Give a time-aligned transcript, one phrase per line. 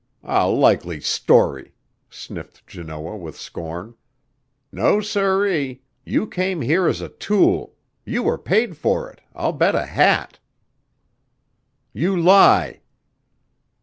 [0.23, 1.75] "A likely story!"
[2.09, 3.93] sniffed Janoah with scorn.
[4.71, 5.83] "No siree!
[6.03, 10.39] You came here as a tool you were paid for it, I'll bet a hat!"
[11.93, 12.81] "You lie."